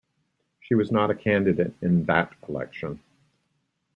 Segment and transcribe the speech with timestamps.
[0.61, 3.03] She was not a candidate in that election.